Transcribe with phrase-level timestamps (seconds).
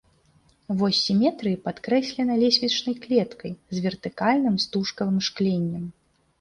[0.79, 5.89] Вось сіметрыі падкрэслена лесвічнай клеткай з вертыкальным стужкавым шкленнем.